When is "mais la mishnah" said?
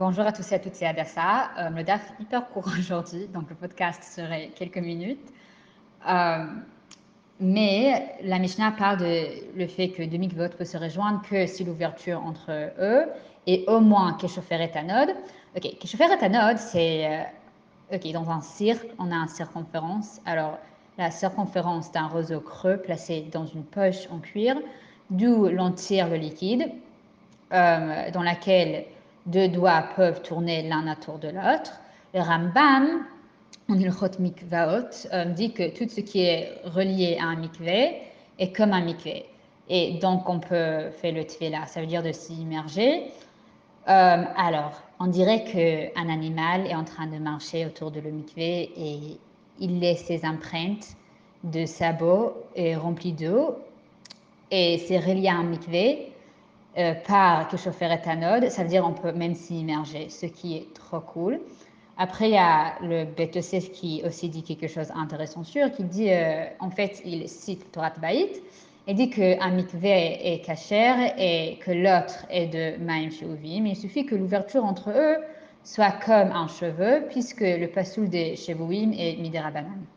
7.38-8.72